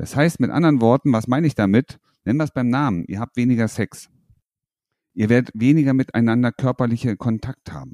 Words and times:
Das 0.00 0.16
heißt, 0.16 0.40
mit 0.40 0.50
anderen 0.50 0.80
Worten, 0.80 1.12
was 1.12 1.26
meine 1.26 1.46
ich 1.46 1.54
damit? 1.54 1.98
Nennen 2.24 2.38
wir 2.38 2.44
es 2.44 2.52
beim 2.52 2.70
Namen. 2.70 3.04
Ihr 3.06 3.20
habt 3.20 3.36
weniger 3.36 3.68
Sex. 3.68 4.08
Ihr 5.12 5.28
werdet 5.28 5.50
weniger 5.52 5.92
miteinander 5.92 6.52
körperliche 6.52 7.18
Kontakt 7.18 7.70
haben. 7.70 7.92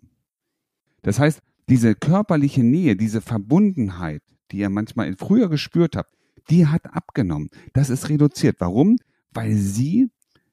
Das 1.02 1.18
heißt, 1.18 1.40
diese 1.68 1.96
körperliche 1.96 2.62
Nähe, 2.62 2.94
diese 2.94 3.20
Verbundenheit, 3.20 4.22
die 4.52 4.58
ihr 4.58 4.70
manchmal 4.70 5.16
früher 5.16 5.48
gespürt 5.48 5.96
habt, 5.96 6.14
die 6.48 6.68
hat 6.68 6.94
abgenommen. 6.94 7.48
Das 7.72 7.90
ist 7.90 8.08
reduziert. 8.08 8.60
Warum? 8.60 8.98
Weil 9.32 9.56
sie 9.56 10.08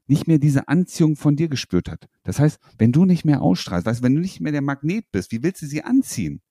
nicht 0.07 0.25
mehr 0.27 0.39
diese 0.39 0.67
Anziehung 0.67 1.15
von 1.15 1.35
dir 1.35 1.49
gespürt 1.49 1.87
hat. 1.87 2.07
Das 2.23 2.39
heißt, 2.39 2.57
wenn 2.79 2.91
du 2.91 3.05
nicht 3.05 3.25
mehr 3.25 3.43
ausstrahlst, 3.43 3.85
weißt, 3.85 4.01
wenn 4.01 4.15
du 4.15 4.21
nicht 4.21 4.41
mehr 4.41 4.53
der 4.53 4.63
Magnet 4.63 5.05
bist, 5.11 5.31
wie 5.31 5.43
willst 5.43 5.61
du 5.61 5.67
sie 5.67 5.83
anziehen? 5.83 6.41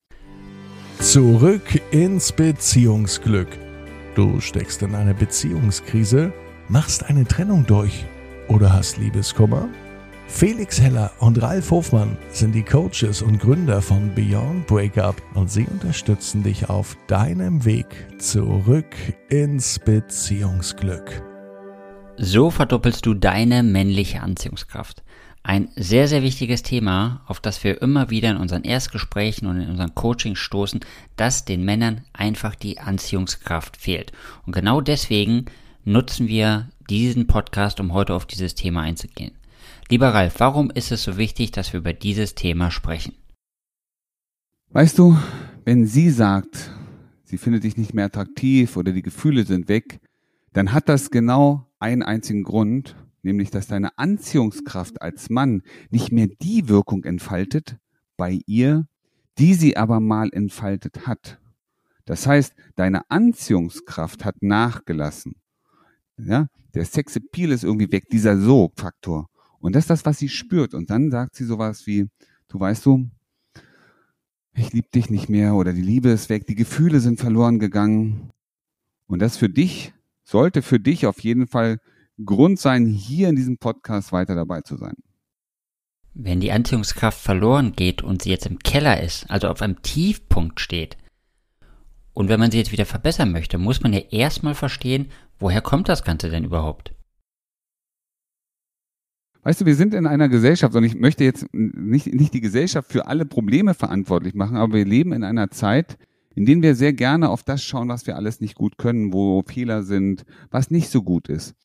Zurück 0.99 1.81
ins 1.91 2.31
Beziehungsglück. 2.31 3.49
Du 4.15 4.39
steckst 4.39 4.83
in 4.83 4.93
einer 4.93 5.15
Beziehungskrise, 5.15 6.31
machst 6.69 7.03
eine 7.03 7.25
Trennung 7.25 7.65
durch 7.65 8.05
oder 8.47 8.71
hast 8.71 8.97
Liebeskummer? 8.97 9.67
Felix 10.27 10.79
Heller 10.79 11.11
und 11.19 11.41
Ralf 11.41 11.71
Hofmann 11.71 12.15
sind 12.29 12.53
die 12.53 12.63
Coaches 12.63 13.23
und 13.23 13.39
Gründer 13.39 13.81
von 13.81 14.13
Beyond 14.13 14.67
Breakup 14.67 15.15
und 15.33 15.49
sie 15.49 15.65
unterstützen 15.65 16.43
dich 16.43 16.69
auf 16.69 16.95
deinem 17.07 17.65
Weg 17.65 17.87
zurück 18.19 18.95
ins 19.29 19.79
Beziehungsglück. 19.79 21.23
So 22.17 22.51
verdoppelst 22.51 23.07
du 23.07 23.15
deine 23.15 23.63
männliche 23.63 24.21
Anziehungskraft. 24.21 25.03
Ein 25.45 25.67
sehr, 25.75 26.07
sehr 26.07 26.23
wichtiges 26.23 26.63
Thema, 26.63 27.21
auf 27.27 27.41
das 27.41 27.65
wir 27.65 27.81
immer 27.81 28.09
wieder 28.09 28.31
in 28.31 28.37
unseren 28.37 28.63
Erstgesprächen 28.63 29.45
und 29.45 29.59
in 29.59 29.69
unseren 29.69 29.93
Coachings 29.93 30.39
stoßen, 30.39 30.79
dass 31.17 31.43
den 31.43 31.65
Männern 31.65 32.05
einfach 32.13 32.55
die 32.55 32.79
Anziehungskraft 32.79 33.75
fehlt. 33.75 34.13
Und 34.45 34.53
genau 34.53 34.79
deswegen 34.79 35.45
nutzen 35.83 36.29
wir 36.29 36.69
diesen 36.89 37.27
Podcast, 37.27 37.81
um 37.81 37.91
heute 37.91 38.13
auf 38.13 38.25
dieses 38.25 38.55
Thema 38.55 38.83
einzugehen. 38.83 39.33
Lieber 39.89 40.13
Ralf, 40.13 40.35
warum 40.39 40.71
ist 40.71 40.93
es 40.93 41.03
so 41.03 41.17
wichtig, 41.17 41.51
dass 41.51 41.73
wir 41.73 41.81
über 41.81 41.91
dieses 41.91 42.35
Thema 42.35 42.71
sprechen? 42.71 43.13
Weißt 44.69 44.97
du, 44.97 45.17
wenn 45.65 45.85
sie 45.85 46.09
sagt, 46.09 46.71
sie 47.25 47.37
findet 47.37 47.65
dich 47.65 47.75
nicht 47.75 47.93
mehr 47.93 48.05
attraktiv 48.05 48.77
oder 48.77 48.93
die 48.93 49.01
Gefühle 49.01 49.45
sind 49.45 49.67
weg, 49.67 49.99
dann 50.53 50.71
hat 50.71 50.87
das 50.87 51.11
genau 51.11 51.67
einen 51.79 52.01
einzigen 52.01 52.43
Grund, 52.43 52.95
nämlich 53.23 53.49
dass 53.49 53.67
deine 53.67 53.97
Anziehungskraft 53.97 55.01
als 55.01 55.29
Mann 55.29 55.63
nicht 55.89 56.11
mehr 56.11 56.27
die 56.27 56.69
Wirkung 56.69 57.03
entfaltet 57.03 57.77
bei 58.17 58.41
ihr, 58.45 58.87
die 59.37 59.53
sie 59.53 59.77
aber 59.77 59.99
mal 59.99 60.29
entfaltet 60.31 61.07
hat. 61.07 61.39
Das 62.05 62.27
heißt, 62.27 62.53
deine 62.75 63.09
Anziehungskraft 63.09 64.25
hat 64.25 64.41
nachgelassen. 64.41 65.35
Ja, 66.17 66.47
der 66.73 66.85
Sexappeal 66.85 67.51
ist 67.51 67.63
irgendwie 67.63 67.91
weg, 67.91 68.09
dieser 68.11 68.37
Sogfaktor. 68.37 69.29
Und 69.59 69.75
das 69.75 69.85
ist 69.85 69.89
das, 69.89 70.05
was 70.05 70.17
sie 70.19 70.29
spürt. 70.29 70.73
Und 70.73 70.89
dann 70.89 71.09
sagt 71.09 71.35
sie 71.35 71.45
sowas 71.45 71.87
wie, 71.87 72.07
du 72.49 72.59
weißt 72.59 72.85
du, 72.85 73.09
ich 74.55 74.73
liebe 74.73 74.89
dich 74.93 75.09
nicht 75.09 75.29
mehr 75.29 75.55
oder 75.55 75.73
die 75.73 75.81
Liebe 75.81 76.09
ist 76.09 76.29
weg, 76.29 76.45
die 76.45 76.55
Gefühle 76.55 76.99
sind 76.99 77.19
verloren 77.19 77.59
gegangen. 77.59 78.31
Und 79.07 79.19
das 79.19 79.37
für 79.37 79.49
dich 79.49 79.93
sollte 80.23 80.61
für 80.61 80.79
dich 80.79 81.05
auf 81.05 81.19
jeden 81.21 81.47
Fall 81.47 81.79
Grund 82.23 82.59
sein, 82.59 82.85
hier 82.85 83.29
in 83.29 83.35
diesem 83.35 83.57
Podcast 83.57 84.11
weiter 84.11 84.35
dabei 84.35 84.61
zu 84.61 84.77
sein. 84.77 84.93
Wenn 86.13 86.39
die 86.39 86.51
Anziehungskraft 86.51 87.19
verloren 87.19 87.73
geht 87.75 88.03
und 88.03 88.21
sie 88.21 88.29
jetzt 88.29 88.45
im 88.45 88.59
Keller 88.59 89.01
ist, 89.01 89.29
also 89.31 89.47
auf 89.47 89.61
einem 89.63 89.81
Tiefpunkt 89.81 90.59
steht, 90.59 90.97
und 92.13 92.29
wenn 92.29 92.39
man 92.39 92.51
sie 92.51 92.59
jetzt 92.59 92.71
wieder 92.71 92.85
verbessern 92.85 93.31
möchte, 93.31 93.57
muss 93.57 93.81
man 93.81 93.93
ja 93.93 94.01
erstmal 94.11 94.53
verstehen, 94.53 95.07
woher 95.39 95.61
kommt 95.61 95.89
das 95.89 96.03
Ganze 96.03 96.29
denn 96.29 96.43
überhaupt? 96.43 96.93
Weißt 99.41 99.61
du, 99.61 99.65
wir 99.65 99.75
sind 99.75 99.95
in 99.95 100.05
einer 100.05 100.29
Gesellschaft 100.29 100.75
und 100.75 100.83
ich 100.83 100.93
möchte 100.93 101.23
jetzt 101.23 101.47
nicht, 101.51 102.13
nicht 102.13 102.35
die 102.35 102.41
Gesellschaft 102.41 102.91
für 102.91 103.07
alle 103.07 103.25
Probleme 103.25 103.73
verantwortlich 103.73 104.35
machen, 104.35 104.55
aber 104.55 104.73
wir 104.75 104.85
leben 104.85 105.11
in 105.11 105.23
einer 105.23 105.49
Zeit, 105.49 105.97
in 106.35 106.45
denen 106.45 106.61
wir 106.61 106.75
sehr 106.75 106.93
gerne 106.93 107.29
auf 107.29 107.41
das 107.41 107.63
schauen, 107.63 107.89
was 107.89 108.05
wir 108.05 108.15
alles 108.15 108.39
nicht 108.39 108.53
gut 108.53 108.77
können, 108.77 109.11
wo 109.11 109.41
Fehler 109.41 109.81
sind, 109.81 110.23
was 110.51 110.69
nicht 110.69 110.89
so 110.89 111.01
gut 111.01 111.27
ist. 111.27 111.55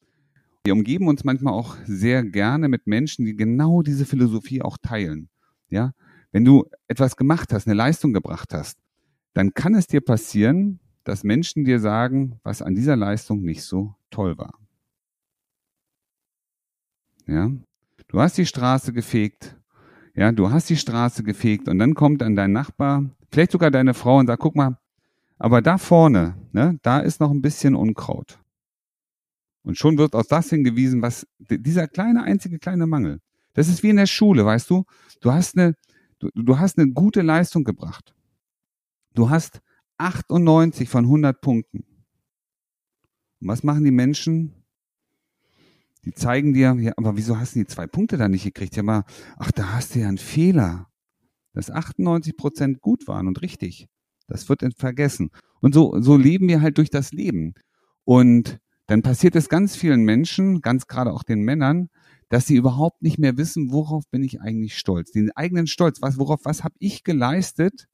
Wir 0.68 0.74
umgeben 0.74 1.08
uns 1.08 1.24
manchmal 1.24 1.54
auch 1.54 1.76
sehr 1.86 2.22
gerne 2.22 2.68
mit 2.68 2.86
Menschen, 2.86 3.24
die 3.24 3.34
genau 3.34 3.80
diese 3.80 4.04
Philosophie 4.04 4.60
auch 4.60 4.76
teilen. 4.76 5.30
Ja, 5.70 5.92
wenn 6.30 6.44
du 6.44 6.66
etwas 6.88 7.16
gemacht 7.16 7.54
hast, 7.54 7.66
eine 7.66 7.74
Leistung 7.74 8.12
gebracht 8.12 8.52
hast, 8.52 8.76
dann 9.32 9.54
kann 9.54 9.74
es 9.74 9.86
dir 9.86 10.02
passieren, 10.02 10.78
dass 11.04 11.24
Menschen 11.24 11.64
dir 11.64 11.80
sagen, 11.80 12.38
was 12.42 12.60
an 12.60 12.74
dieser 12.74 12.96
Leistung 12.96 13.40
nicht 13.40 13.62
so 13.62 13.94
toll 14.10 14.36
war. 14.36 14.58
Ja, 17.26 17.50
du 18.08 18.20
hast 18.20 18.36
die 18.36 18.44
Straße 18.44 18.92
gefegt. 18.92 19.56
Ja, 20.14 20.32
du 20.32 20.50
hast 20.50 20.68
die 20.68 20.76
Straße 20.76 21.22
gefegt 21.22 21.66
und 21.68 21.78
dann 21.78 21.94
kommt 21.94 22.20
dann 22.20 22.36
dein 22.36 22.52
Nachbar 22.52 23.06
vielleicht 23.32 23.52
sogar 23.52 23.70
deine 23.70 23.94
Frau 23.94 24.18
und 24.18 24.26
sagt, 24.26 24.42
guck 24.42 24.54
mal, 24.54 24.76
aber 25.38 25.62
da 25.62 25.78
vorne, 25.78 26.34
ne, 26.52 26.78
da 26.82 26.98
ist 26.98 27.20
noch 27.20 27.30
ein 27.30 27.40
bisschen 27.40 27.74
Unkraut. 27.74 28.38
Und 29.68 29.76
schon 29.76 29.98
wird 29.98 30.14
aus 30.14 30.26
das 30.26 30.48
hingewiesen, 30.48 31.02
was 31.02 31.26
dieser 31.38 31.86
kleine, 31.86 32.22
einzige 32.22 32.58
kleine 32.58 32.86
Mangel. 32.86 33.20
Das 33.52 33.68
ist 33.68 33.82
wie 33.82 33.90
in 33.90 33.96
der 33.96 34.06
Schule, 34.06 34.44
weißt 34.44 34.70
du? 34.70 34.84
Du 35.20 35.30
hast 35.30 35.58
eine, 35.58 35.74
du, 36.18 36.30
du 36.34 36.58
hast 36.58 36.78
eine 36.78 36.90
gute 36.90 37.20
Leistung 37.20 37.64
gebracht. 37.64 38.14
Du 39.14 39.28
hast 39.28 39.60
98 39.98 40.88
von 40.88 41.04
100 41.04 41.40
Punkten. 41.40 41.84
Und 43.40 43.48
was 43.48 43.62
machen 43.62 43.84
die 43.84 43.90
Menschen? 43.90 44.54
Die 46.04 46.14
zeigen 46.14 46.54
dir, 46.54 46.74
ja, 46.80 46.92
aber 46.96 47.16
wieso 47.16 47.38
hast 47.38 47.54
du 47.54 47.60
die 47.60 47.66
zwei 47.66 47.86
Punkte 47.86 48.16
da 48.16 48.28
nicht 48.28 48.44
gekriegt? 48.44 48.74
Ja, 48.74 48.82
aber, 48.82 49.04
ach, 49.36 49.52
da 49.52 49.74
hast 49.74 49.94
du 49.94 49.98
ja 50.00 50.08
einen 50.08 50.18
Fehler 50.18 50.88
dass 51.58 51.72
98 51.72 52.36
Prozent 52.36 52.80
gut 52.80 53.08
waren 53.08 53.26
und 53.26 53.42
richtig. 53.42 53.88
Das 54.28 54.48
wird 54.48 54.62
vergessen. 54.76 55.30
Und 55.60 55.74
so, 55.74 56.00
so 56.00 56.16
leben 56.16 56.46
wir 56.46 56.60
halt 56.60 56.78
durch 56.78 56.88
das 56.88 57.10
Leben. 57.10 57.54
Und 58.04 58.60
dann 58.88 59.03
passiert 59.03 59.37
es 59.37 59.50
ganz 59.50 59.76
vielen 59.76 60.03
Menschen, 60.03 60.62
ganz 60.62 60.87
gerade 60.87 61.12
auch 61.12 61.22
den 61.22 61.43
Männern, 61.43 61.91
dass 62.31 62.47
sie 62.47 62.56
überhaupt 62.56 63.03
nicht 63.03 63.19
mehr 63.19 63.37
wissen, 63.37 63.71
worauf 63.71 64.09
bin 64.09 64.25
ich 64.25 64.41
eigentlich 64.41 64.78
stolz. 64.78 65.12
Den 65.12 65.31
eigenen 65.37 65.66
Stolz, 65.66 66.00
was, 66.00 66.19
worauf, 66.19 66.41
was 66.44 66.65
habe 66.65 66.75
ich 66.78 67.04
geleistet, 67.04 67.87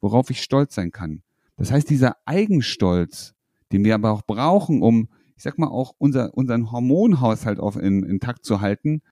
worauf 0.00 0.30
ich 0.30 0.42
stolz 0.42 0.74
sein 0.74 0.92
kann. 0.92 1.22
Das 1.56 1.70
heißt, 1.70 1.90
dieser 1.90 2.16
Eigenstolz, 2.24 3.34
den 3.70 3.84
wir 3.84 3.94
aber 3.94 4.12
auch 4.12 4.22
brauchen, 4.22 4.80
um, 4.80 5.10
ich 5.36 5.42
sag 5.42 5.58
mal, 5.58 5.68
auch 5.68 5.94
unser, 5.98 6.32
unseren 6.34 6.72
Hormonhaushalt 6.72 7.60
auf 7.60 7.76
in, 7.76 8.02
intakt 8.02 8.46
zu 8.46 8.62
halten, 8.62 9.02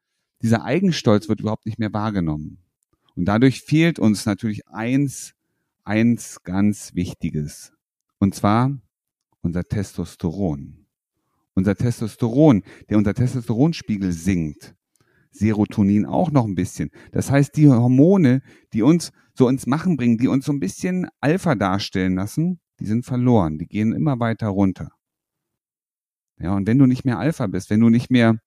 dieser 0.40 0.64
Eigenstolz 0.64 1.28
wird 1.28 1.40
überhaupt 1.40 1.66
nicht 1.66 1.78
mehr 1.78 1.92
wahrgenommen. 1.92 2.58
Und 3.16 3.26
dadurch 3.26 3.60
fehlt 3.60 3.98
uns 3.98 4.24
natürlich 4.24 4.66
eins, 4.68 5.34
eins 5.84 6.42
ganz 6.42 6.94
Wichtiges. 6.94 7.72
Und 8.18 8.34
zwar 8.34 8.78
unser 9.42 9.64
Testosteron. 9.64 10.77
Unser 11.58 11.74
Testosteron, 11.74 12.62
der 12.88 12.98
unser 12.98 13.14
Testosteronspiegel 13.14 14.12
sinkt. 14.12 14.76
Serotonin 15.32 16.06
auch 16.06 16.30
noch 16.30 16.44
ein 16.44 16.54
bisschen. 16.54 16.90
Das 17.10 17.32
heißt, 17.32 17.56
die 17.56 17.68
Hormone, 17.68 18.42
die 18.72 18.82
uns 18.82 19.10
so 19.34 19.48
ins 19.48 19.66
Machen 19.66 19.96
bringen, 19.96 20.18
die 20.18 20.28
uns 20.28 20.44
so 20.44 20.52
ein 20.52 20.60
bisschen 20.60 21.08
Alpha 21.20 21.56
darstellen 21.56 22.14
lassen, 22.14 22.60
die 22.78 22.86
sind 22.86 23.04
verloren. 23.04 23.58
Die 23.58 23.66
gehen 23.66 23.92
immer 23.92 24.20
weiter 24.20 24.46
runter. 24.46 24.92
Ja, 26.38 26.54
und 26.54 26.68
wenn 26.68 26.78
du 26.78 26.86
nicht 26.86 27.04
mehr 27.04 27.18
Alpha 27.18 27.48
bist, 27.48 27.70
wenn 27.70 27.80
du 27.80 27.88
nicht 27.88 28.08
mehr 28.08 28.38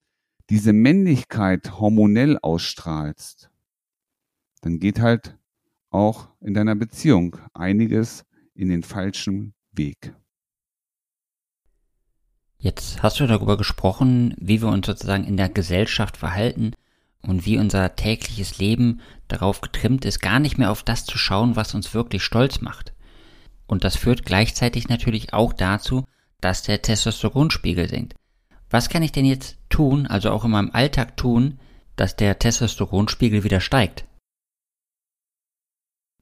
diese 0.49 0.71
Männlichkeit 0.71 1.81
hormonell 1.81 2.39
ausstrahlst, 2.41 3.51
dann 4.61 4.79
geht 4.79 5.01
halt 5.01 5.37
auch 5.89 6.29
in 6.39 6.53
deiner 6.53 6.75
Beziehung 6.75 7.35
einiges 7.53 8.23
in 8.55 8.69
den 8.69 8.83
falschen 8.83 9.53
Weg. 9.73 10.15
Jetzt 12.61 13.01
hast 13.01 13.19
du 13.19 13.25
darüber 13.25 13.57
gesprochen, 13.57 14.35
wie 14.37 14.61
wir 14.61 14.69
uns 14.69 14.85
sozusagen 14.85 15.23
in 15.23 15.35
der 15.35 15.49
Gesellschaft 15.49 16.15
verhalten 16.15 16.73
und 17.23 17.43
wie 17.47 17.57
unser 17.57 17.95
tägliches 17.95 18.59
Leben 18.59 19.01
darauf 19.27 19.61
getrimmt 19.61 20.05
ist, 20.05 20.19
gar 20.19 20.39
nicht 20.39 20.59
mehr 20.59 20.69
auf 20.69 20.83
das 20.83 21.05
zu 21.05 21.17
schauen, 21.17 21.55
was 21.55 21.73
uns 21.73 21.95
wirklich 21.95 22.23
stolz 22.23 22.61
macht. 22.61 22.93
Und 23.65 23.83
das 23.83 23.95
führt 23.95 24.25
gleichzeitig 24.25 24.89
natürlich 24.89 25.33
auch 25.33 25.53
dazu, 25.53 26.05
dass 26.39 26.61
der 26.61 26.83
Testosteronspiegel 26.83 27.89
sinkt. 27.89 28.13
Was 28.69 28.89
kann 28.89 29.01
ich 29.01 29.11
denn 29.11 29.25
jetzt 29.25 29.57
tun, 29.69 30.05
also 30.05 30.29
auch 30.29 30.45
in 30.45 30.51
meinem 30.51 30.69
Alltag 30.71 31.17
tun, 31.17 31.57
dass 31.95 32.15
der 32.15 32.37
Testosteronspiegel 32.37 33.43
wieder 33.43 33.59
steigt? 33.59 34.05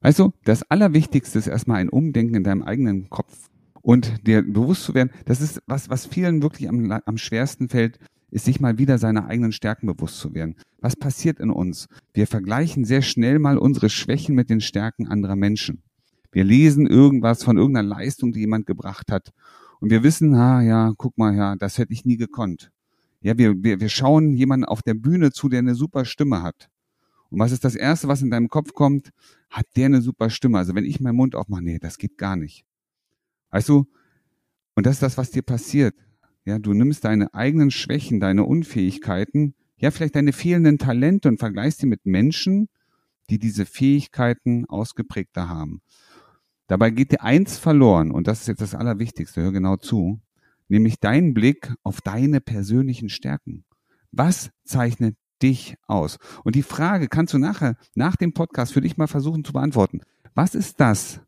Du, 0.01 0.31
das 0.45 0.63
Allerwichtigste 0.71 1.37
ist 1.37 1.47
erstmal 1.47 1.81
ein 1.81 1.89
Umdenken 1.89 2.35
in 2.35 2.43
deinem 2.45 2.63
eigenen 2.63 3.09
Kopf 3.09 3.49
und 3.81 4.27
dir 4.27 4.41
bewusst 4.41 4.83
zu 4.83 4.93
werden, 4.93 5.11
das 5.25 5.41
ist 5.41 5.61
was, 5.65 5.89
was 5.89 6.05
vielen 6.05 6.41
wirklich 6.41 6.69
am, 6.69 6.91
am 6.91 7.17
schwersten 7.17 7.69
fällt, 7.69 7.99
ist 8.31 8.45
sich 8.45 8.59
mal 8.59 8.77
wieder 8.77 8.97
seiner 8.97 9.27
eigenen 9.27 9.51
Stärken 9.51 9.87
bewusst 9.87 10.19
zu 10.19 10.33
werden. 10.33 10.55
Was 10.79 10.95
passiert 10.95 11.39
in 11.39 11.49
uns? 11.49 11.87
Wir 12.13 12.27
vergleichen 12.27 12.85
sehr 12.85 13.01
schnell 13.01 13.39
mal 13.39 13.57
unsere 13.57 13.89
Schwächen 13.89 14.35
mit 14.35 14.49
den 14.49 14.61
Stärken 14.61 15.07
anderer 15.07 15.35
Menschen. 15.35 15.81
Wir 16.31 16.43
lesen 16.43 16.85
irgendwas 16.85 17.43
von 17.43 17.57
irgendeiner 17.57 17.89
Leistung, 17.89 18.31
die 18.31 18.41
jemand 18.41 18.67
gebracht 18.67 19.11
hat 19.11 19.31
und 19.79 19.89
wir 19.89 20.03
wissen, 20.03 20.33
ah 20.35 20.61
ja, 20.61 20.93
guck 20.97 21.17
mal, 21.17 21.35
ja, 21.35 21.55
das 21.55 21.77
hätte 21.77 21.93
ich 21.93 22.05
nie 22.05 22.17
gekonnt. 22.17 22.71
Ja, 23.21 23.37
wir, 23.37 23.63
wir, 23.63 23.79
wir 23.79 23.89
schauen 23.89 24.33
jemanden 24.33 24.65
auf 24.65 24.81
der 24.81 24.93
Bühne 24.93 25.31
zu, 25.31 25.49
der 25.49 25.59
eine 25.59 25.75
super 25.75 26.05
Stimme 26.05 26.41
hat. 26.41 26.69
Und 27.29 27.39
was 27.39 27.51
ist 27.51 27.63
das 27.63 27.75
Erste, 27.75 28.07
was 28.07 28.21
in 28.21 28.31
deinem 28.31 28.49
Kopf 28.49 28.73
kommt? 28.73 29.11
Hat 29.49 29.65
der 29.75 29.87
eine 29.87 30.01
super 30.01 30.29
Stimme? 30.29 30.57
Also 30.57 30.75
wenn 30.75 30.85
ich 30.85 30.99
meinen 30.99 31.15
Mund 31.15 31.35
aufmache, 31.35 31.63
nee, 31.63 31.79
das 31.79 31.97
geht 31.97 32.17
gar 32.17 32.35
nicht. 32.35 32.65
Weißt 33.51 33.69
du? 33.69 33.85
Und 34.75 34.85
das 34.85 34.95
ist 34.95 35.03
das, 35.03 35.17
was 35.17 35.31
dir 35.31 35.41
passiert. 35.41 35.95
Ja, 36.45 36.57
du 36.57 36.73
nimmst 36.73 37.03
deine 37.03 37.33
eigenen 37.33 37.71
Schwächen, 37.71 38.19
deine 38.19 38.45
Unfähigkeiten, 38.45 39.55
ja, 39.77 39.91
vielleicht 39.91 40.15
deine 40.15 40.33
fehlenden 40.33 40.77
Talente 40.77 41.29
und 41.29 41.39
vergleichst 41.39 41.81
die 41.81 41.85
mit 41.85 42.05
Menschen, 42.05 42.69
die 43.29 43.39
diese 43.39 43.65
Fähigkeiten 43.65 44.65
ausgeprägter 44.65 45.49
haben. 45.49 45.81
Dabei 46.67 46.91
geht 46.91 47.11
dir 47.11 47.23
eins 47.23 47.57
verloren, 47.57 48.11
und 48.11 48.27
das 48.27 48.41
ist 48.41 48.47
jetzt 48.47 48.61
das 48.61 48.75
Allerwichtigste, 48.75 49.41
hör 49.41 49.51
genau 49.51 49.77
zu, 49.77 50.21
nämlich 50.67 50.99
dein 50.99 51.33
Blick 51.33 51.73
auf 51.83 52.01
deine 52.01 52.41
persönlichen 52.41 53.09
Stärken. 53.09 53.63
Was 54.11 54.51
zeichnet 54.63 55.15
dich 55.41 55.75
aus? 55.87 56.17
Und 56.43 56.55
die 56.55 56.63
Frage 56.63 57.07
kannst 57.07 57.33
du 57.33 57.37
nachher, 57.37 57.75
nach 57.95 58.15
dem 58.15 58.33
Podcast 58.33 58.73
für 58.73 58.81
dich 58.81 58.97
mal 58.97 59.07
versuchen 59.07 59.43
zu 59.43 59.53
beantworten. 59.53 60.01
Was 60.35 60.55
ist 60.55 60.79
das, 60.79 61.21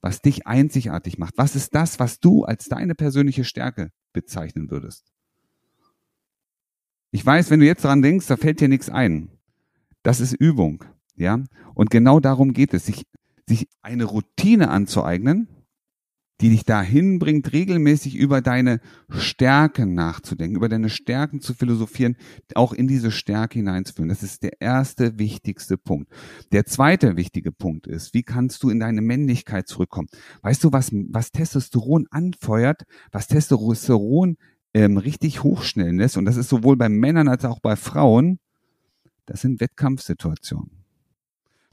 was 0.00 0.20
dich 0.20 0.46
einzigartig 0.46 1.18
macht? 1.18 1.36
Was 1.36 1.56
ist 1.56 1.74
das, 1.74 1.98
was 1.98 2.20
du 2.20 2.44
als 2.44 2.66
deine 2.66 2.94
persönliche 2.94 3.44
Stärke 3.44 3.90
bezeichnen 4.12 4.70
würdest? 4.70 5.12
Ich 7.10 7.24
weiß, 7.24 7.50
wenn 7.50 7.60
du 7.60 7.66
jetzt 7.66 7.84
dran 7.84 8.02
denkst, 8.02 8.26
da 8.26 8.36
fällt 8.36 8.60
dir 8.60 8.68
nichts 8.68 8.90
ein. 8.90 9.30
Das 10.02 10.20
ist 10.20 10.34
Übung, 10.34 10.84
ja? 11.16 11.42
Und 11.74 11.90
genau 11.90 12.20
darum 12.20 12.52
geht 12.52 12.74
es, 12.74 12.86
sich, 12.86 13.06
sich 13.46 13.68
eine 13.82 14.04
Routine 14.04 14.68
anzueignen, 14.70 15.48
die 16.40 16.50
dich 16.50 16.64
dahin 16.64 17.18
bringt, 17.18 17.52
regelmäßig 17.52 18.16
über 18.16 18.40
deine 18.40 18.80
Stärken 19.08 19.94
nachzudenken, 19.94 20.56
über 20.56 20.68
deine 20.68 20.88
Stärken 20.88 21.40
zu 21.40 21.54
philosophieren, 21.54 22.16
auch 22.54 22.72
in 22.72 22.86
diese 22.86 23.10
Stärke 23.10 23.58
hineinzuführen. 23.58 24.08
Das 24.08 24.22
ist 24.22 24.42
der 24.42 24.60
erste 24.60 25.18
wichtigste 25.18 25.76
Punkt. 25.76 26.12
Der 26.52 26.64
zweite 26.64 27.16
wichtige 27.16 27.50
Punkt 27.50 27.86
ist, 27.86 28.14
wie 28.14 28.22
kannst 28.22 28.62
du 28.62 28.70
in 28.70 28.80
deine 28.80 29.02
Männlichkeit 29.02 29.66
zurückkommen? 29.66 30.08
Weißt 30.42 30.62
du, 30.62 30.72
was, 30.72 30.90
was 30.92 31.32
Testosteron 31.32 32.06
anfeuert, 32.10 32.82
was 33.10 33.26
Testosteron 33.26 34.36
ähm, 34.74 34.96
richtig 34.96 35.42
hochschnellen 35.42 35.98
lässt, 35.98 36.16
und 36.16 36.24
das 36.24 36.36
ist 36.36 36.48
sowohl 36.48 36.76
bei 36.76 36.88
Männern 36.88 37.28
als 37.28 37.44
auch 37.44 37.60
bei 37.60 37.74
Frauen, 37.74 38.38
das 39.26 39.40
sind 39.40 39.60
Wettkampfsituationen. 39.60 40.77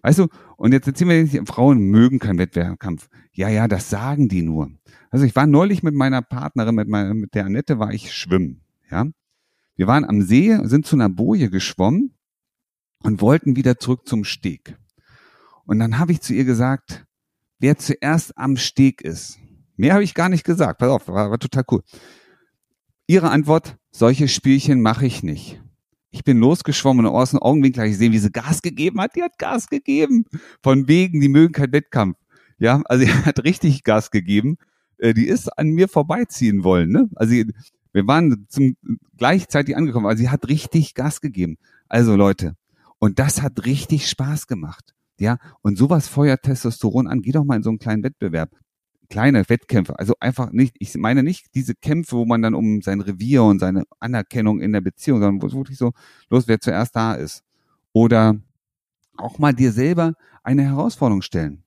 Weißt 0.05 0.19
du, 0.19 0.27
und 0.57 0.71
jetzt 0.71 0.85
erzählen 0.85 1.31
wir, 1.31 1.45
Frauen 1.47 1.79
mögen 1.79 2.19
keinen 2.19 2.37
Wettkampf. 2.37 3.09
Ja, 3.33 3.49
ja, 3.49 3.67
das 3.67 3.89
sagen 3.89 4.29
die 4.29 4.43
nur. 4.43 4.69
Also 5.09 5.25
ich 5.25 5.35
war 5.35 5.47
neulich 5.47 5.81
mit 5.81 5.95
meiner 5.95 6.21
Partnerin, 6.21 6.75
mit, 6.75 6.87
meiner, 6.87 7.15
mit 7.15 7.33
der 7.33 7.45
Annette, 7.45 7.79
war 7.79 7.91
ich 7.91 8.13
schwimmen. 8.13 8.61
Ja, 8.91 9.07
wir 9.75 9.87
waren 9.87 10.05
am 10.05 10.21
See, 10.21 10.55
sind 10.61 10.85
zu 10.85 10.95
einer 10.95 11.09
Boje 11.09 11.49
geschwommen 11.49 12.13
und 13.01 13.19
wollten 13.19 13.55
wieder 13.55 13.79
zurück 13.79 14.07
zum 14.07 14.25
Steg. 14.25 14.77
Und 15.65 15.79
dann 15.79 15.97
habe 15.97 16.11
ich 16.11 16.21
zu 16.21 16.35
ihr 16.35 16.45
gesagt, 16.45 17.07
wer 17.57 17.79
zuerst 17.79 18.37
am 18.37 18.57
Steg 18.57 19.01
ist. 19.01 19.39
Mehr 19.75 19.95
habe 19.95 20.03
ich 20.03 20.13
gar 20.13 20.29
nicht 20.29 20.43
gesagt. 20.43 20.77
Pass 20.77 20.89
auf, 20.89 21.07
war, 21.07 21.31
war 21.31 21.39
total 21.39 21.63
cool. 21.71 21.81
Ihre 23.07 23.31
Antwort, 23.31 23.77
solche 23.89 24.27
Spielchen 24.27 24.83
mache 24.83 25.07
ich 25.07 25.23
nicht. 25.23 25.63
Ich 26.15 26.23
bin 26.23 26.39
losgeschwommen 26.39 27.05
und 27.05 27.11
aus 27.11 27.31
dem 27.31 27.39
Augenwinkel 27.39 27.81
habe 27.81 27.89
ich 27.89 27.95
gesehen, 27.95 28.13
wie 28.13 28.19
sie 28.19 28.31
Gas 28.31 28.61
gegeben 28.61 29.01
hat. 29.01 29.17
Die 29.17 29.21
hat 29.21 29.37
Gas 29.37 29.67
gegeben. 29.67 30.23
Von 30.63 30.87
wegen, 30.87 31.19
die 31.19 31.27
mögen 31.27 31.51
keinen 31.51 31.73
Wettkampf. 31.73 32.17
Ja, 32.57 32.81
also 32.85 33.03
sie 33.05 33.11
hat 33.11 33.43
richtig 33.43 33.83
Gas 33.83 34.11
gegeben. 34.11 34.55
Äh, 34.97 35.13
die 35.13 35.27
ist 35.27 35.49
an 35.59 35.71
mir 35.71 35.89
vorbeiziehen 35.89 36.63
wollen. 36.63 36.89
Ne? 36.89 37.09
Also 37.15 37.33
wir 37.33 38.07
waren 38.07 38.45
zum 38.47 38.77
gleichzeitig 39.17 39.75
angekommen, 39.75 40.05
aber 40.05 40.15
sie 40.15 40.29
hat 40.29 40.47
richtig 40.47 40.93
Gas 40.93 41.19
gegeben. 41.19 41.57
Also 41.89 42.15
Leute, 42.15 42.55
und 42.97 43.19
das 43.19 43.41
hat 43.41 43.65
richtig 43.65 44.09
Spaß 44.09 44.47
gemacht. 44.47 44.95
Ja, 45.19 45.37
und 45.63 45.77
sowas 45.77 46.07
feuert 46.07 46.43
Testosteron 46.43 47.07
an. 47.07 47.23
Geh 47.23 47.33
doch 47.33 47.43
mal 47.43 47.57
in 47.57 47.63
so 47.63 47.71
einen 47.71 47.79
kleinen 47.79 48.03
Wettbewerb 48.03 48.51
kleine 49.09 49.47
Wettkämpfe. 49.49 49.97
Also 49.99 50.13
einfach 50.19 50.51
nicht, 50.51 50.75
ich 50.79 50.95
meine 50.95 51.23
nicht 51.23 51.53
diese 51.55 51.75
Kämpfe, 51.75 52.17
wo 52.17 52.25
man 52.25 52.41
dann 52.41 52.53
um 52.53 52.81
sein 52.81 53.01
Revier 53.01 53.43
und 53.43 53.59
seine 53.59 53.83
Anerkennung 53.99 54.59
in 54.61 54.73
der 54.73 54.81
Beziehung, 54.81 55.21
sondern 55.21 55.41
wo 55.41 55.47
es 55.47 55.53
wirklich 55.53 55.77
so 55.77 55.91
los, 56.29 56.47
wer 56.47 56.59
zuerst 56.59 56.95
da 56.95 57.13
ist. 57.13 57.43
Oder 57.93 58.35
auch 59.17 59.39
mal 59.39 59.53
dir 59.53 59.71
selber 59.71 60.13
eine 60.43 60.63
Herausforderung 60.63 61.21
stellen. 61.21 61.63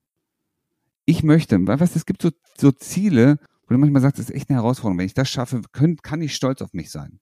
Ich 1.05 1.23
möchte, 1.23 1.59
was 1.67 1.97
es 1.97 2.05
gibt 2.05 2.23
so, 2.23 2.31
so 2.57 2.71
Ziele, 2.71 3.39
wo 3.67 3.75
du 3.75 3.79
manchmal 3.79 4.03
sagst, 4.03 4.19
das 4.19 4.29
ist 4.29 4.35
echt 4.37 4.51
eine 4.51 4.59
Herausforderung. 4.59 4.99
Wenn 4.99 5.07
ich 5.07 5.15
das 5.15 5.29
schaffe, 5.29 5.63
können, 5.73 5.97
kann 5.97 6.21
ich 6.21 6.35
stolz 6.35 6.61
auf 6.63 6.73
mich 6.73 6.91
sein. 6.91 7.21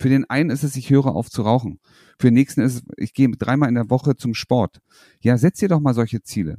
Für 0.00 0.08
den 0.08 0.28
einen 0.30 0.50
ist 0.50 0.62
es, 0.62 0.76
ich 0.76 0.90
höre 0.90 1.06
auf 1.06 1.30
zu 1.30 1.42
rauchen. 1.42 1.80
Für 2.18 2.28
den 2.28 2.34
nächsten 2.34 2.60
ist 2.60 2.74
es, 2.74 2.82
ich 2.96 3.14
gehe 3.14 3.28
dreimal 3.30 3.68
in 3.68 3.74
der 3.74 3.90
Woche 3.90 4.16
zum 4.16 4.34
Sport. 4.34 4.80
Ja, 5.20 5.38
setz 5.38 5.58
dir 5.58 5.68
doch 5.68 5.80
mal 5.80 5.94
solche 5.94 6.22
Ziele. 6.22 6.58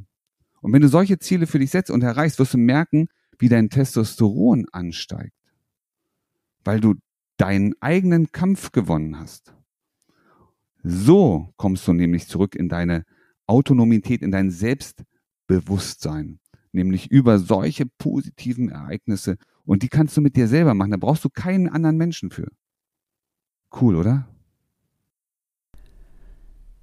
Und 0.62 0.74
wenn 0.74 0.82
du 0.82 0.88
solche 0.88 1.20
Ziele 1.20 1.48
für 1.48 1.60
dich 1.60 1.72
setzt 1.72 1.92
und 1.92 2.04
erreichst, 2.04 2.40
wirst 2.40 2.54
du 2.54 2.58
merken, 2.58 3.08
wie 3.38 3.50
dein 3.50 3.70
Testosteron 3.70 4.68
ansteigt, 4.72 5.34
weil 6.64 6.80
du 6.82 6.96
deinen 7.38 7.74
eigenen 7.80 8.32
Kampf 8.32 8.72
gewonnen 8.72 9.18
hast. 9.18 9.54
So 10.84 11.54
kommst 11.58 11.88
du 11.88 11.94
nämlich 11.94 12.28
zurück 12.28 12.56
in 12.56 12.70
deine 12.70 13.06
Autonomität, 13.48 14.22
in 14.22 14.32
dein 14.32 14.52
Selbstbewusstsein, 14.52 16.40
nämlich 16.72 17.10
über 17.12 17.40
solche 17.40 17.86
positiven 17.98 18.70
Ereignisse. 18.70 19.38
Und 19.66 19.84
die 19.84 19.90
kannst 19.90 20.16
du 20.18 20.22
mit 20.22 20.36
dir 20.36 20.48
selber 20.48 20.74
machen. 20.74 20.92
Da 20.92 20.98
brauchst 20.98 21.24
du 21.24 21.30
keinen 21.30 21.70
anderen 21.70 21.98
Menschen 21.98 22.32
für. 22.32 22.48
Cool, 23.80 23.96
oder? 23.96 24.28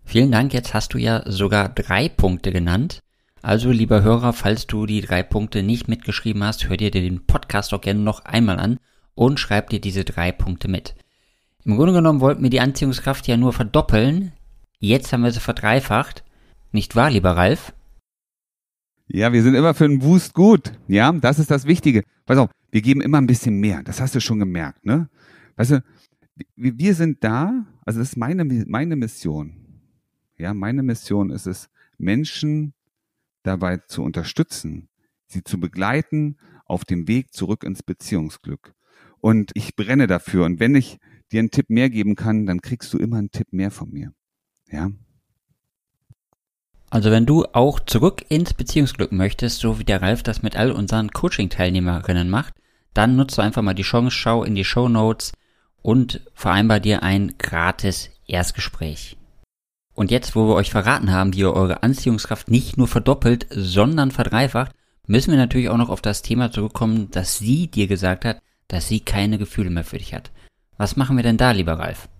Vielen 0.04 0.30
Dank. 0.30 0.54
Jetzt 0.54 0.72
hast 0.72 0.94
du 0.94 0.98
ja 0.98 1.22
sogar 1.30 1.68
drei 1.68 2.08
Punkte 2.08 2.52
genannt, 2.52 3.00
also, 3.46 3.70
lieber 3.70 4.02
Hörer, 4.02 4.32
falls 4.32 4.66
du 4.66 4.86
die 4.86 5.00
drei 5.00 5.22
Punkte 5.22 5.62
nicht 5.62 5.86
mitgeschrieben 5.86 6.42
hast, 6.42 6.68
hör 6.68 6.76
dir 6.76 6.90
den 6.90 7.26
Podcast 7.26 7.72
auch 7.72 7.80
gerne 7.80 8.00
noch 8.00 8.24
einmal 8.24 8.58
an 8.58 8.80
und 9.14 9.38
schreib 9.38 9.70
dir 9.70 9.80
diese 9.80 10.02
drei 10.02 10.32
Punkte 10.32 10.66
mit. 10.66 10.96
Im 11.64 11.76
Grunde 11.76 11.92
genommen 11.92 12.20
wollten 12.20 12.42
wir 12.42 12.50
die 12.50 12.58
Anziehungskraft 12.58 13.28
ja 13.28 13.36
nur 13.36 13.52
verdoppeln. 13.52 14.32
Jetzt 14.80 15.12
haben 15.12 15.22
wir 15.22 15.30
sie 15.30 15.38
verdreifacht. 15.38 16.24
Nicht 16.72 16.96
wahr, 16.96 17.08
lieber 17.08 17.36
Ralf? 17.36 17.72
Ja, 19.06 19.32
wir 19.32 19.44
sind 19.44 19.54
immer 19.54 19.74
für 19.74 19.84
einen 19.84 20.00
Boost 20.00 20.34
gut. 20.34 20.72
Ja, 20.88 21.12
das 21.12 21.38
ist 21.38 21.52
das 21.52 21.66
Wichtige. 21.66 22.02
Pass 22.24 22.38
auf, 22.38 22.50
wir 22.72 22.82
geben 22.82 23.00
immer 23.00 23.18
ein 23.18 23.28
bisschen 23.28 23.60
mehr. 23.60 23.84
Das 23.84 24.00
hast 24.00 24.16
du 24.16 24.20
schon 24.20 24.40
gemerkt, 24.40 24.84
ne? 24.84 25.08
Weißt 25.54 25.70
du, 25.70 25.84
wir 26.56 26.94
sind 26.96 27.22
da, 27.22 27.64
also 27.84 28.00
das 28.00 28.08
ist 28.08 28.16
meine, 28.16 28.44
meine 28.44 28.96
Mission. 28.96 29.54
Ja, 30.36 30.52
meine 30.52 30.82
Mission 30.82 31.30
ist 31.30 31.46
es, 31.46 31.70
Menschen 31.96 32.72
dabei 33.46 33.78
zu 33.78 34.02
unterstützen, 34.02 34.88
sie 35.26 35.42
zu 35.42 35.58
begleiten 35.58 36.36
auf 36.64 36.84
dem 36.84 37.08
Weg 37.08 37.32
zurück 37.32 37.64
ins 37.64 37.82
Beziehungsglück. 37.82 38.74
Und 39.18 39.50
ich 39.54 39.76
brenne 39.76 40.06
dafür. 40.06 40.44
Und 40.44 40.60
wenn 40.60 40.74
ich 40.74 40.98
dir 41.32 41.40
einen 41.40 41.50
Tipp 41.50 41.70
mehr 41.70 41.90
geben 41.90 42.14
kann, 42.14 42.46
dann 42.46 42.60
kriegst 42.60 42.92
du 42.92 42.98
immer 42.98 43.18
einen 43.18 43.30
Tipp 43.30 43.52
mehr 43.52 43.70
von 43.70 43.90
mir. 43.90 44.12
Ja? 44.70 44.90
Also 46.90 47.10
wenn 47.10 47.26
du 47.26 47.44
auch 47.52 47.80
zurück 47.80 48.24
ins 48.28 48.54
Beziehungsglück 48.54 49.12
möchtest, 49.12 49.60
so 49.60 49.78
wie 49.78 49.84
der 49.84 50.02
Ralf 50.02 50.22
das 50.22 50.42
mit 50.42 50.56
all 50.56 50.70
unseren 50.70 51.10
Coaching-Teilnehmerinnen 51.10 52.30
macht, 52.30 52.54
dann 52.94 53.16
nutzt 53.16 53.36
du 53.36 53.42
einfach 53.42 53.62
mal 53.62 53.74
die 53.74 53.82
Chance, 53.82 54.12
schau 54.12 54.44
in 54.44 54.54
die 54.54 54.64
Show 54.64 54.88
Notes 54.88 55.32
und 55.82 56.22
vereinbar 56.34 56.80
dir 56.80 57.02
ein 57.02 57.34
gratis 57.38 58.10
Erstgespräch. 58.26 59.16
Und 59.96 60.10
jetzt, 60.10 60.36
wo 60.36 60.46
wir 60.46 60.54
euch 60.54 60.70
verraten 60.70 61.10
haben, 61.10 61.32
wie 61.32 61.38
ihr 61.38 61.54
eure 61.54 61.82
Anziehungskraft 61.82 62.50
nicht 62.50 62.76
nur 62.76 62.86
verdoppelt, 62.86 63.46
sondern 63.50 64.10
verdreifacht, 64.10 64.72
müssen 65.06 65.30
wir 65.30 65.38
natürlich 65.38 65.70
auch 65.70 65.78
noch 65.78 65.88
auf 65.88 66.02
das 66.02 66.20
Thema 66.20 66.52
zurückkommen, 66.52 67.10
dass 67.10 67.38
sie 67.38 67.68
dir 67.68 67.86
gesagt 67.86 68.26
hat, 68.26 68.42
dass 68.68 68.88
sie 68.88 69.00
keine 69.00 69.38
Gefühle 69.38 69.70
mehr 69.70 69.84
für 69.84 69.96
dich 69.96 70.12
hat. 70.12 70.30
Was 70.76 70.96
machen 70.96 71.16
wir 71.16 71.22
denn 71.22 71.38
da, 71.38 71.52
lieber 71.52 71.78
Ralf? 71.78 72.10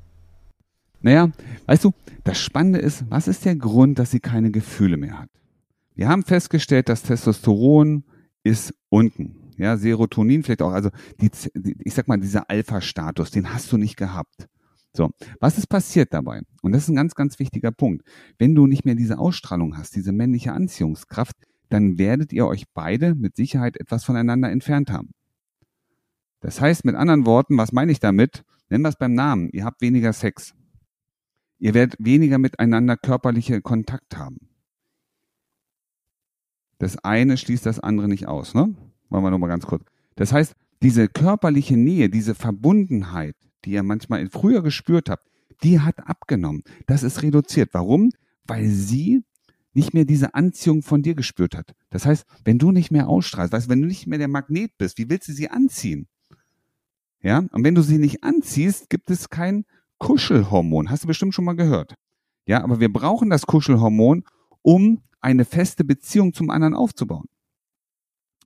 Naja, 1.02 1.30
weißt 1.66 1.85
du, 1.85 1.92
das 2.25 2.40
Spannende 2.40 2.78
ist, 2.78 3.04
was 3.11 3.28
ist 3.28 3.45
der 3.45 3.56
Grund, 3.56 3.99
dass 3.99 4.11
sie 4.11 4.21
keine 4.21 4.50
Gefühle 4.50 4.97
mehr 4.97 5.18
hat? 5.18 5.28
Wir 5.95 6.09
haben 6.09 6.25
festgestellt, 6.25 6.88
dass 6.88 7.02
Testosteron 7.02 8.04
ist 8.42 8.73
unten. 8.88 9.52
Ja, 9.59 9.76
Serotonin 9.76 10.42
vielleicht 10.42 10.62
auch. 10.62 10.73
Also, 10.73 10.90
die, 11.21 11.30
ich 11.85 11.92
sag 11.92 12.09
mal, 12.09 12.18
dieser 12.18 12.49
Alpha-Status, 12.49 13.30
den 13.30 13.52
hast 13.52 13.71
du 13.71 13.76
nicht 13.76 13.97
gehabt. 13.97 14.49
So, 14.97 15.11
was 15.41 15.59
ist 15.59 15.67
passiert 15.67 16.15
dabei? 16.15 16.41
Und 16.62 16.73
das 16.73 16.85
ist 16.85 16.88
ein 16.88 16.97
ganz, 16.97 17.15
ganz 17.15 17.38
wichtiger 17.38 17.71
Punkt. 17.71 18.03
Wenn 18.38 18.55
du 18.55 18.67
nicht 18.67 18.87
mehr 18.87 18.95
diese 18.95 19.19
Ausstrahlung 19.19 19.76
hast, 19.76 19.95
diese 19.95 20.11
männliche 20.11 20.53
Anziehungskraft, 20.53 21.37
dann 21.69 21.99
werdet 21.99 22.33
ihr 22.33 22.47
euch 22.47 22.65
beide 22.73 23.15
mit 23.15 23.37
Sicherheit 23.37 23.76
etwas 23.76 24.05
voneinander 24.05 24.50
entfernt 24.50 24.91
haben. 24.91 25.11
Das 26.41 26.61
heißt 26.61 26.85
mit 26.85 26.95
anderen 26.95 27.26
Worten, 27.26 27.59
was 27.59 27.73
meine 27.73 27.93
ich 27.93 28.00
damit? 28.00 28.45
Nennen 28.71 28.85
wir 28.85 28.88
es 28.88 28.97
beim 28.97 29.12
Namen. 29.12 29.50
Ihr 29.53 29.65
habt 29.65 29.83
weniger 29.83 30.12
Sex. 30.12 30.55
Ihr 31.59 31.75
werdet 31.75 31.97
weniger 31.99 32.38
miteinander 32.38 32.97
körperliche 32.97 33.61
Kontakt 33.61 34.17
haben. 34.17 34.49
Das 36.79 36.99
eine 36.99 37.37
schließt 37.37 37.67
das 37.67 37.81
andere 37.81 38.09
nicht 38.09 38.29
aus, 38.29 38.55
ne? 38.55 38.75
Wollen 39.09 39.25
wir 39.25 39.31
nochmal 39.31 39.49
ganz 39.49 39.67
kurz. 39.67 39.85
Das 40.15 40.33
heißt, 40.33 40.55
diese 40.83 41.09
körperliche 41.09 41.76
Nähe, 41.76 42.11
diese 42.11 42.35
Verbundenheit, 42.35 43.37
die 43.64 43.72
ihr 43.72 43.82
manchmal 43.82 44.28
früher 44.28 44.62
gespürt 44.62 45.08
habt, 45.08 45.26
die 45.62 45.80
hat 45.80 46.06
abgenommen. 46.06 46.62
Das 46.86 47.02
ist 47.02 47.22
reduziert. 47.22 47.70
Warum? 47.72 48.10
Weil 48.44 48.68
sie 48.68 49.22
nicht 49.72 49.92
mehr 49.92 50.04
diese 50.04 50.34
Anziehung 50.34 50.82
von 50.82 51.02
dir 51.02 51.14
gespürt 51.14 51.54
hat. 51.54 51.75
Das 51.90 52.06
heißt, 52.06 52.25
wenn 52.44 52.58
du 52.58 52.72
nicht 52.72 52.90
mehr 52.90 53.08
ausstrahlst, 53.08 53.52
weißt, 53.52 53.68
wenn 53.68 53.82
du 53.82 53.88
nicht 53.88 54.06
mehr 54.06 54.18
der 54.18 54.28
Magnet 54.28 54.76
bist, 54.78 54.98
wie 54.98 55.08
willst 55.10 55.28
du 55.28 55.32
sie 55.32 55.50
anziehen? 55.50 56.08
Ja, 57.22 57.38
und 57.52 57.64
wenn 57.64 57.75
du 57.75 57.82
sie 57.82 57.98
nicht 57.98 58.25
anziehst, 58.25 58.88
gibt 58.88 59.10
es 59.10 59.28
kein 59.28 59.64
Kuschelhormon. 59.98 60.90
Hast 60.90 61.04
du 61.04 61.08
bestimmt 61.08 61.34
schon 61.34 61.44
mal 61.44 61.56
gehört. 61.56 61.94
Ja, 62.46 62.62
aber 62.62 62.80
wir 62.80 62.92
brauchen 62.92 63.30
das 63.30 63.46
Kuschelhormon, 63.46 64.25
um 64.62 65.02
eine 65.20 65.44
feste 65.44 65.84
Beziehung 65.84 66.32
zum 66.32 66.50
anderen 66.50 66.75
aufzubauen. 66.75 67.26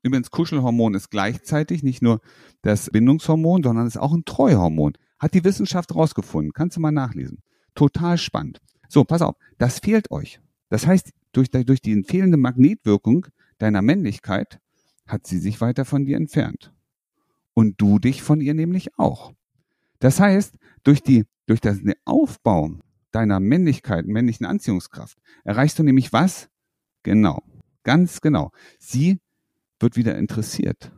Übrigens, 0.03 0.31
Kuschelhormon 0.31 0.95
ist 0.95 1.11
gleichzeitig 1.11 1.83
nicht 1.83 2.03
nur 2.03 2.21
das 2.63 2.91
Bindungshormon, 2.91 3.63
sondern 3.63 3.87
ist 3.87 3.99
auch 3.99 4.13
ein 4.13 4.25
Treuhormon. 4.25 4.95
Hat 5.19 5.35
die 5.35 5.45
Wissenschaft 5.45 5.95
rausgefunden. 5.95 6.53
Kannst 6.53 6.77
du 6.77 6.81
mal 6.81 6.91
nachlesen. 6.91 7.43
Total 7.75 8.17
spannend. 8.17 8.61
So, 8.89 9.05
pass 9.05 9.23
auf. 9.23 9.37
Das 9.59 9.79
fehlt 9.79 10.11
euch. 10.11 10.41
Das 10.71 10.87
heißt, 10.87 11.11
durch, 11.33 11.51
durch 11.51 11.83
die 11.83 12.03
fehlende 12.03 12.37
Magnetwirkung 12.37 13.27
deiner 13.59 13.83
Männlichkeit 13.83 14.61
hat 15.07 15.27
sie 15.27 15.39
sich 15.39 15.61
weiter 15.61 15.85
von 15.85 16.05
dir 16.05 16.17
entfernt. 16.17 16.73
Und 17.53 17.81
du 17.81 17.99
dich 17.99 18.23
von 18.23 18.41
ihr 18.41 18.55
nämlich 18.55 18.99
auch. 18.99 19.35
Das 19.99 20.19
heißt, 20.19 20.57
durch 20.83 21.03
die, 21.03 21.25
durch 21.47 21.61
das 21.61 21.79
Aufbau 22.05 22.79
deiner 23.11 23.41
Männlichkeit, 23.41 24.07
männlichen 24.07 24.47
Anziehungskraft, 24.47 25.19
erreichst 25.45 25.79
du 25.79 25.83
nämlich 25.83 26.13
was? 26.13 26.49
Genau. 27.03 27.43
Ganz 27.83 28.21
genau. 28.21 28.53
Sie 28.79 29.21
wird 29.81 29.97
wieder 29.97 30.17
interessiert. 30.17 30.93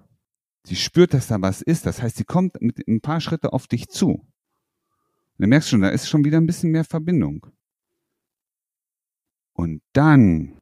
Sie 0.64 0.76
spürt, 0.76 1.14
dass 1.14 1.28
da 1.28 1.40
was 1.40 1.62
ist. 1.62 1.86
Das 1.86 2.02
heißt, 2.02 2.16
sie 2.16 2.24
kommt 2.24 2.60
mit 2.60 2.86
ein 2.86 3.00
paar 3.00 3.20
Schritte 3.20 3.52
auf 3.52 3.66
dich 3.66 3.88
zu. 3.88 4.08
Und 4.08 4.26
du 5.38 5.46
merkst 5.46 5.70
schon, 5.70 5.80
da 5.80 5.88
ist 5.88 6.08
schon 6.08 6.24
wieder 6.24 6.38
ein 6.38 6.46
bisschen 6.46 6.70
mehr 6.70 6.84
Verbindung. 6.84 7.46
Und 9.54 9.82
dann 9.92 10.60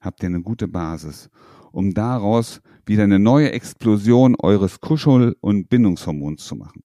habt 0.00 0.22
ihr 0.22 0.28
eine 0.28 0.42
gute 0.42 0.68
Basis, 0.68 1.30
um 1.72 1.94
daraus 1.94 2.60
wieder 2.86 3.04
eine 3.04 3.18
neue 3.18 3.52
Explosion 3.52 4.36
eures 4.36 4.80
Kuschel- 4.80 5.36
und 5.40 5.68
Bindungshormons 5.68 6.44
zu 6.44 6.56
machen. 6.56 6.82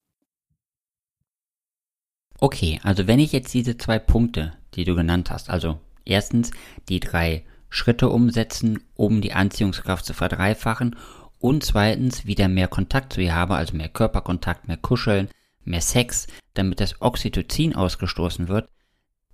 Okay, 2.39 2.79
also 2.83 3.07
wenn 3.07 3.19
ich 3.19 3.31
jetzt 3.31 3.53
diese 3.53 3.77
zwei 3.77 3.99
Punkte, 3.99 4.57
die 4.73 4.83
du 4.83 4.95
genannt 4.95 5.31
hast, 5.31 5.49
also 5.49 5.79
erstens 6.03 6.51
die 6.89 6.99
drei 6.99 7.45
Schritte 7.73 8.09
umsetzen, 8.09 8.81
um 8.93 9.19
die 9.19 9.33
Anziehungskraft 9.33 10.05
zu 10.05 10.13
verdreifachen 10.13 10.95
und 11.39 11.63
zweitens 11.63 12.27
wieder 12.27 12.47
mehr 12.47 12.67
Kontakt 12.67 13.13
zu 13.13 13.21
ihr 13.21 13.33
habe, 13.33 13.55
also 13.55 13.75
mehr 13.75 13.89
Körperkontakt, 13.89 14.67
mehr 14.67 14.77
Kuscheln, 14.77 15.27
mehr 15.65 15.81
Sex, 15.81 16.27
damit 16.53 16.79
das 16.79 17.01
Oxytocin 17.01 17.73
ausgestoßen 17.73 18.47
wird, 18.47 18.69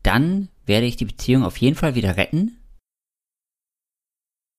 dann 0.03 0.47
werde 0.65 0.85
ich 0.85 0.95
die 0.95 1.05
Beziehung 1.05 1.43
auf 1.43 1.57
jeden 1.57 1.75
Fall 1.75 1.95
wieder 1.95 2.15
retten. 2.15 2.55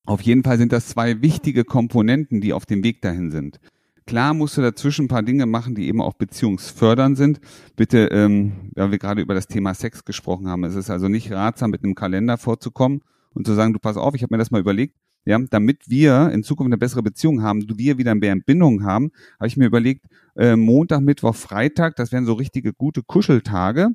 Auf 0.05 0.21
jeden 0.21 0.45
Fall 0.45 0.59
sind 0.59 0.73
das 0.73 0.89
zwei 0.89 1.23
wichtige 1.23 1.65
Komponenten, 1.65 2.43
die 2.43 2.53
auf 2.53 2.67
dem 2.67 2.85
Weg 2.85 3.01
dahin 3.01 3.31
sind. 3.31 3.61
Klar 4.05 4.35
musst 4.35 4.59
du 4.59 4.61
dazwischen 4.61 5.07
ein 5.07 5.09
paar 5.09 5.23
Dinge 5.23 5.47
machen, 5.47 5.75
die 5.75 5.89
eben 5.89 6.03
auch 6.03 6.15
beziehungsfördernd 6.15 7.17
sind. 7.17 7.41
Bitte, 7.77 8.09
ähm, 8.09 8.71
weil 8.75 8.91
wir 8.91 8.99
gerade 8.99 9.23
über 9.23 9.35
das 9.35 9.47
Thema 9.47 9.73
Sex 9.73 10.05
gesprochen 10.05 10.49
haben, 10.49 10.65
es 10.65 10.75
ist 10.75 10.91
also 10.91 11.09
nicht 11.09 11.33
ratsam, 11.33 11.71
mit 11.71 11.83
einem 11.83 11.95
Kalender 11.95 12.37
vorzukommen 12.37 13.01
und 13.35 13.47
zu 13.47 13.55
sagen, 13.55 13.73
du 13.73 13.79
pass 13.79 13.97
auf, 13.97 14.15
ich 14.15 14.23
habe 14.23 14.35
mir 14.35 14.39
das 14.39 14.51
mal 14.51 14.61
überlegt, 14.61 14.97
ja, 15.25 15.39
damit 15.51 15.89
wir 15.89 16.31
in 16.33 16.43
Zukunft 16.43 16.69
eine 16.69 16.79
bessere 16.79 17.03
Beziehung 17.03 17.43
haben, 17.43 17.67
wir 17.79 17.99
wieder 17.99 18.15
mehr 18.15 18.37
Bindung 18.37 18.85
haben, 18.85 19.11
habe 19.39 19.49
ich 19.49 19.57
mir 19.57 19.67
überlegt, 19.67 20.07
äh, 20.37 20.57
Montag, 20.57 21.03
Mittwoch, 21.03 21.35
Freitag, 21.35 21.97
das 21.97 22.11
wären 22.11 22.25
so 22.25 22.33
richtige 22.35 22.73
gute 22.73 23.03
Kuscheltage. 23.03 23.91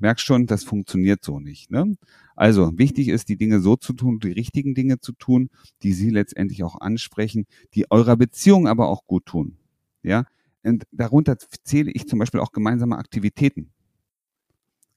Merkst 0.00 0.24
schon, 0.24 0.46
das 0.46 0.64
funktioniert 0.64 1.22
so 1.22 1.38
nicht. 1.38 1.70
Ne? 1.70 1.96
Also 2.34 2.76
wichtig 2.76 3.08
ist, 3.08 3.28
die 3.28 3.36
Dinge 3.36 3.60
so 3.60 3.76
zu 3.76 3.92
tun, 3.92 4.18
die 4.18 4.32
richtigen 4.32 4.74
Dinge 4.74 4.98
zu 4.98 5.12
tun, 5.12 5.50
die 5.84 5.92
Sie 5.92 6.10
letztendlich 6.10 6.64
auch 6.64 6.80
ansprechen, 6.80 7.46
die 7.74 7.88
eurer 7.90 8.16
Beziehung 8.16 8.66
aber 8.66 8.88
auch 8.88 9.06
gut 9.06 9.26
tun. 9.26 9.56
Ja, 10.02 10.24
und 10.64 10.84
darunter 10.90 11.36
zähle 11.38 11.92
ich 11.92 12.08
zum 12.08 12.18
Beispiel 12.18 12.40
auch 12.40 12.50
gemeinsame 12.50 12.98
Aktivitäten 12.98 13.70